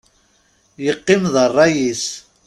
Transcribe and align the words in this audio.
Yeqqim 0.85 1.23
d 1.33 1.35
rray-is. 1.49 2.05